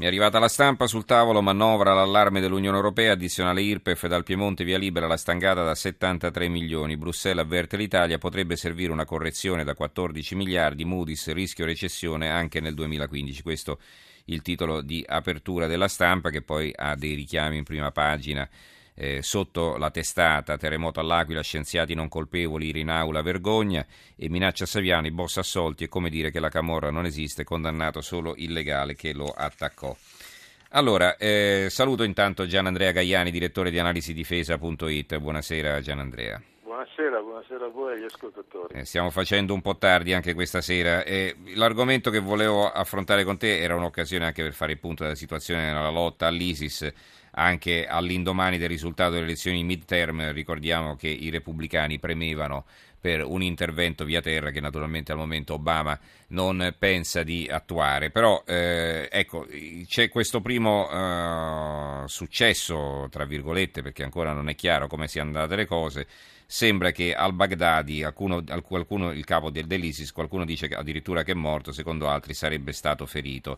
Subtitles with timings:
[0.00, 4.64] Mi è arrivata la stampa sul tavolo, manovra l'allarme dell'Unione Europea, addizionale IRPEF dal Piemonte
[4.64, 6.96] via libera la stangata da 73 milioni.
[6.96, 12.72] Bruxelles avverte l'Italia, potrebbe servire una correzione da 14 miliardi, Moody's rischio recessione anche nel
[12.72, 13.42] 2015.
[13.42, 13.78] Questo
[14.24, 18.48] il titolo di apertura della stampa che poi ha dei richiami in prima pagina
[18.94, 23.84] eh, sotto la testata, terremoto all'Aquila, scienziati non colpevoli, Rinaula, vergogna
[24.16, 28.34] e minaccia Saviani, boss assolti, è come dire che la Camorra non esiste, condannato solo
[28.36, 29.96] illegale che lo attaccò.
[30.72, 35.18] Allora, eh, saluto intanto Gian Andrea Gaiani, direttore di analisi difesa.it.
[35.18, 36.40] Buonasera Gian Andrea.
[36.62, 38.78] Buonasera, buonasera a voi e agli ascoltatori.
[38.78, 41.02] Eh, stiamo facendo un po' tardi anche questa sera.
[41.02, 45.16] Eh, l'argomento che volevo affrontare con te era un'occasione anche per fare il punto della
[45.16, 46.88] situazione nella lotta all'ISIS
[47.32, 52.64] anche all'indomani del risultato delle elezioni midterm, ricordiamo che i repubblicani premevano
[53.00, 55.98] per un intervento via terra che naturalmente al momento Obama
[56.28, 58.10] non pensa di attuare.
[58.10, 59.46] Però eh, ecco,
[59.86, 65.56] c'è questo primo eh, successo, tra virgolette, perché ancora non è chiaro come siano andate
[65.56, 66.06] le cose.
[66.52, 72.08] Sembra che al-Baghdadi, alcuno, qualcuno, il capo dell'ISIS, qualcuno dice addirittura che è morto, secondo
[72.08, 73.56] altri sarebbe stato ferito.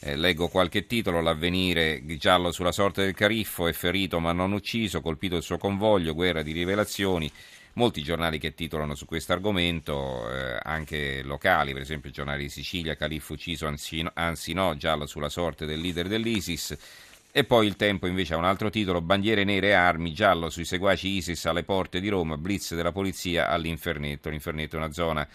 [0.00, 5.00] Eh, leggo qualche titolo, l'avvenire giallo sulla sorte del cariffo, è ferito ma non ucciso,
[5.00, 7.32] colpito il suo convoglio, guerra di rivelazioni.
[7.76, 12.50] Molti giornali che titolano su questo argomento, eh, anche locali, per esempio il giornale di
[12.50, 16.76] Sicilia, califfo ucciso, anzi, anzi no, giallo sulla sorte del leader dell'ISIS.
[17.36, 20.64] E poi il tempo invece ha un altro titolo, bandiere nere e armi, giallo sui
[20.64, 24.28] seguaci ISIS alle porte di Roma, blitz della polizia all'Infernetto.
[24.28, 25.26] L'Infernetto è una zona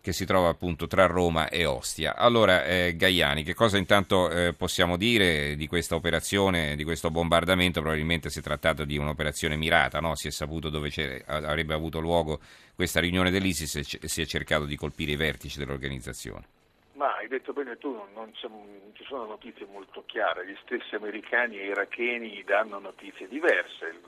[0.00, 2.14] che si trova appunto tra Roma e Ostia.
[2.14, 7.80] Allora, eh, Gaiani, che cosa intanto eh, possiamo dire di questa operazione, di questo bombardamento?
[7.80, 10.14] Probabilmente si è trattato di un'operazione mirata, no?
[10.14, 12.38] si è saputo dove avrebbe avuto luogo
[12.76, 16.57] questa riunione dell'ISIS e c- si è cercato di colpire i vertici dell'organizzazione.
[16.98, 21.56] Ma hai detto bene tu, non, non ci sono notizie molto chiare, gli stessi americani
[21.60, 24.00] e iracheni danno notizie diverse.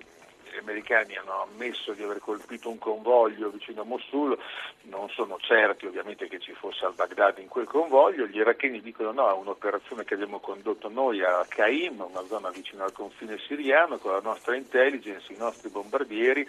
[0.51, 4.37] Gli americani hanno ammesso di aver colpito un convoglio vicino a Mosul,
[4.83, 9.31] non sono certi ovviamente che ci fosse al-Baghdad in quel convoglio, gli iracheni dicono no,
[9.31, 14.11] è un'operazione che abbiamo condotto noi a Qaim, una zona vicino al confine siriano, con
[14.11, 16.45] la nostra intelligence, i nostri bombardieri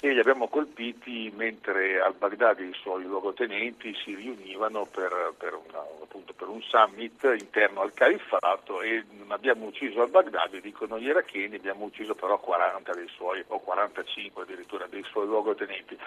[0.00, 5.80] e li abbiamo colpiti mentre al Baghdad i suoi luogotenenti si riunivano per, per, una,
[6.02, 11.06] appunto, per, un summit interno al califfato e non abbiamo ucciso al Baghdad, dicono gli
[11.06, 15.98] iracheni, abbiamo ucciso però 40 dei suoi o 45 addirittura dei suoi luogotenenti.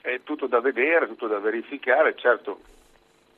[0.00, 2.60] È tutto da vedere, tutto da verificare, certo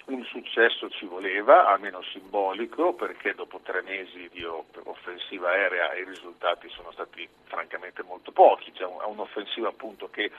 [0.06, 6.68] un successo ci voleva, almeno simbolico, perché dopo tre mesi di offensiva aerea i risultati
[6.68, 8.72] sono stati francamente molto pochi.
[8.72, 10.30] C'è un'offensiva appunto che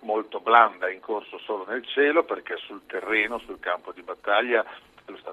[0.00, 4.64] molto blanda in corso solo nel cielo perché sul terreno, sul campo di battaglia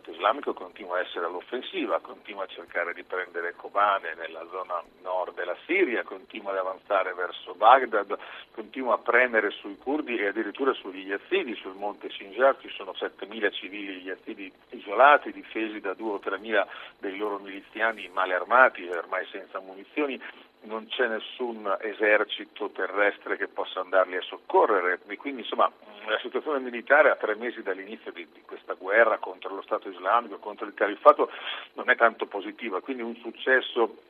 [0.02, 5.36] Stato islamico continua a essere all'offensiva, continua a cercare di prendere Kobane nella zona nord
[5.36, 8.18] della Siria, continua ad avanzare verso Baghdad,
[8.52, 13.52] continua a premere sui curdi e addirittura sugli yazidi, sul monte Sinjar ci sono 7.000
[13.52, 16.68] civili yazidi isolati, difesi da 2 o 3.000
[16.98, 20.20] dei loro miliziani male armati e ormai senza munizioni
[20.64, 25.00] non c'è nessun esercito terrestre che possa andarli a soccorrere.
[25.08, 25.72] E quindi insomma
[26.08, 30.38] la situazione militare a tre mesi dall'inizio di, di, questa guerra contro lo Stato islamico,
[30.38, 31.32] contro il califfato
[31.74, 34.10] non è tanto positiva, quindi un successo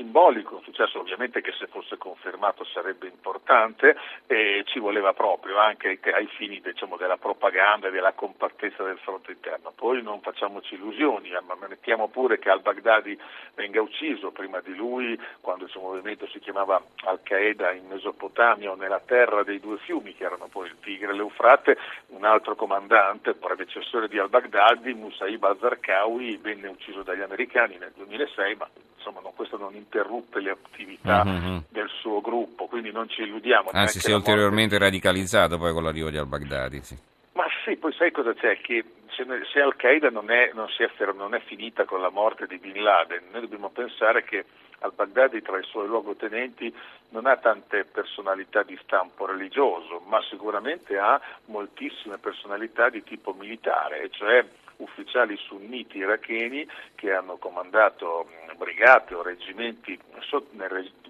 [0.00, 3.94] simbolico, un successo ovviamente che se fosse confermato sarebbe importante
[4.26, 9.32] e ci voleva proprio anche ai fini diciamo, della propaganda e della compattezza del fronte
[9.32, 9.72] interno.
[9.76, 13.18] Poi non facciamoci illusioni, ma mettiamo pure che al-Baghdadi
[13.54, 18.76] venga ucciso prima di lui, quando il suo movimento si chiamava Al-Qaeda in Mesopotamia o
[18.76, 21.76] nella terra dei due fiumi, che erano poi il Tigre e l'Eufrate,
[22.08, 28.68] un altro comandante, predecessore di al-Baghdadi, Musaib al-Zarqawi, venne ucciso dagli americani nel 2006, ma
[29.00, 31.56] insomma no, questo non interruppe le attività mm-hmm.
[31.70, 33.70] del suo gruppo, quindi non ci illudiamo.
[33.72, 34.84] Anzi, si è ulteriormente morte...
[34.84, 36.82] radicalizzato poi con l'arrivo di al-Baghdadi.
[36.82, 36.96] Sì.
[37.32, 38.60] Ma sì, poi sai cosa c'è?
[38.60, 42.58] Che se, se Al-Qaeda non è, non, è, non è finita con la morte di
[42.58, 44.44] Bin Laden, noi dobbiamo pensare che
[44.80, 46.74] al-Baghdadi tra i suoi luogotenenti
[47.10, 54.08] non ha tante personalità di stampo religioso, ma sicuramente ha moltissime personalità di tipo militare,
[54.10, 54.44] cioè
[54.80, 59.98] ufficiali sunniti iracheni che hanno comandato brigate o reggimenti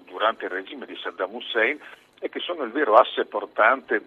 [0.05, 1.79] durante il regime di Saddam Hussein
[2.21, 4.03] e che sono il vero asse portante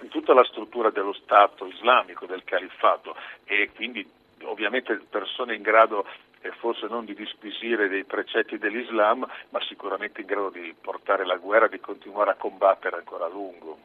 [0.00, 3.14] di tutta la struttura dello Stato islamico, del califfato
[3.44, 4.08] e quindi
[4.42, 6.06] ovviamente persone in grado
[6.40, 11.36] eh, forse non di disquisire dei precetti dell'Islam, ma sicuramente in grado di portare la
[11.36, 13.78] guerra, di continuare a combattere ancora a lungo.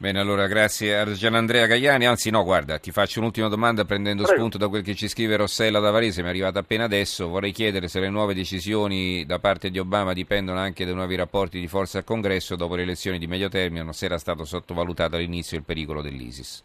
[0.00, 2.06] Bene, allora grazie a Gianandrea Gagliani.
[2.06, 4.38] Anzi, no, guarda, ti faccio un'ultima domanda prendendo Prego.
[4.38, 7.28] spunto da quel che ci scrive Rossella da Varese, mi è arrivata appena adesso.
[7.28, 11.60] Vorrei chiedere se le nuove decisioni da parte di Obama dipendono anche dai nuovi rapporti
[11.60, 15.58] di forza al Congresso dopo le elezioni di medio termine, se era stato sottovalutato all'inizio
[15.58, 16.64] il pericolo dell'ISIS.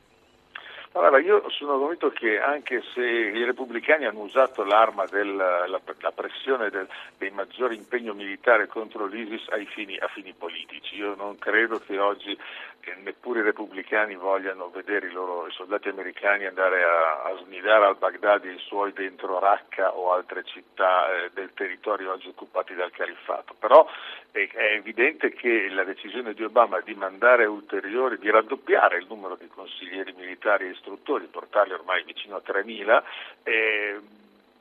[0.94, 6.70] Allora, io sono convinto che anche se i repubblicani hanno usato l'arma della la pressione
[6.70, 12.00] del, dei maggiori impegni militari contro l'ISIS fini, a fini politici, io non credo che
[12.00, 12.38] oggi
[12.86, 17.86] che neppure i repubblicani vogliano vedere i loro i soldati americani andare a, a snidare
[17.86, 22.92] al Baghdad i suoi dentro Raqqa o altre città eh, del territorio oggi occupati dal
[22.92, 23.56] califfato.
[23.58, 23.90] Però
[24.30, 29.36] è, è, evidente che la decisione di Obama di mandare ulteriori, di raddoppiare il numero
[29.36, 33.04] di consiglieri militari e istruttori, portarli ormai vicino a 3.000,
[33.42, 34.00] eh,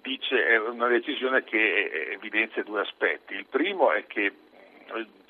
[0.01, 3.35] dice, è una decisione che evidenzia due aspetti.
[3.35, 4.33] Il primo è che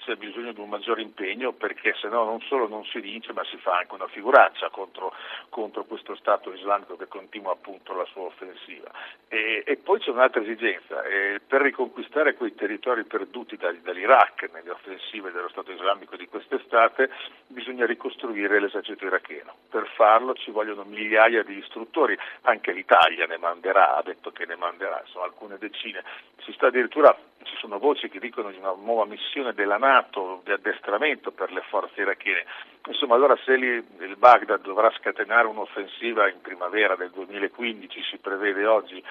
[0.05, 3.43] c'è bisogno di un maggiore impegno perché se no non solo non si vince ma
[3.45, 5.15] si fa anche una figuraccia contro,
[5.49, 8.91] contro questo Stato islamico che continua appunto la sua offensiva.
[9.29, 14.71] E, e poi c'è un'altra esigenza, eh, per riconquistare quei territori perduti da, dall'Iraq nelle
[14.71, 17.11] offensive dello Stato islamico di quest'estate
[17.47, 19.55] bisogna ricostruire l'esercito iracheno.
[19.71, 24.57] Per farlo ci vogliono migliaia di istruttori, anche l'Italia ne manderà, ha detto che ne
[24.57, 26.03] manderà, sono alcune decine.
[26.45, 29.94] Si sta addirittura ci sono voci che dicono di una nuova missione della Nato
[30.43, 32.45] di addestramento per le forze irachene.
[32.87, 39.03] Insomma, allora se il Baghdad dovrà scatenare un'offensiva in primavera del 2015, si prevede oggi,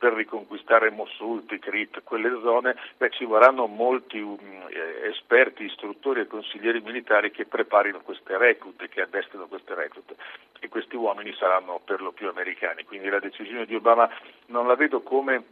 [0.00, 4.38] per riconquistare Mosul, Tikrit, quelle zone, beh, ci vorranno molti um,
[5.04, 10.16] esperti, istruttori e consiglieri militari che preparino queste reclute, che addestrino queste reclute
[10.58, 12.84] e questi uomini saranno per lo più americani.
[12.84, 14.08] Quindi la decisione di Obama
[14.46, 15.44] non la vedo come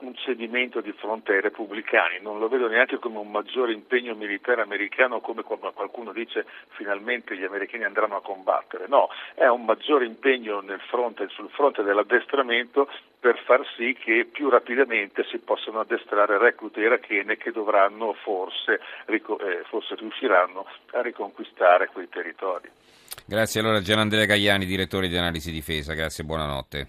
[0.00, 4.62] un cedimento di fronte ai repubblicani, non lo vedo neanche come un maggiore impegno militare
[4.62, 6.46] americano come qualcuno dice
[6.76, 12.88] finalmente gli americani andranno a combattere, no, è un maggiore impegno fronte, sul fronte dell'addestramento
[13.18, 19.22] per far sì che più rapidamente si possano addestrare reclute irachene che dovranno forse, eh,
[19.66, 22.68] forse riusciranno a riconquistare quei territori.
[23.26, 26.82] Grazie allora Gian Andrea Gagliani, direttore di analisi difesa, grazie e buonanotte.